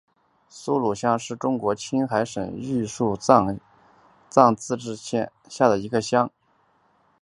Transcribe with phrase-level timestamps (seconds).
[0.49, 3.53] 苏鲁乡是中国青海省玉树藏族
[4.55, 6.31] 自治州杂多县下辖的一个乡。